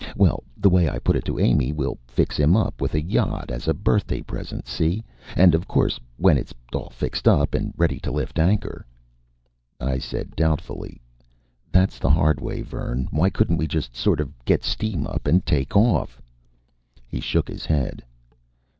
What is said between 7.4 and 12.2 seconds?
and ready to lift anchor" I said doubtfully: "That's the